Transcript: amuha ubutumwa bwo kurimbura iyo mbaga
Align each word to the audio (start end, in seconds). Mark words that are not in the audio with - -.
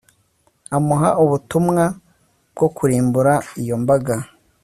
amuha 0.75 1.09
ubutumwa 1.23 1.83
bwo 2.53 2.67
kurimbura 2.75 3.33
iyo 3.61 3.75
mbaga 3.83 4.15